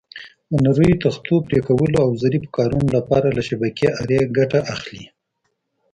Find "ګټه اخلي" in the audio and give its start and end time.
4.37-5.05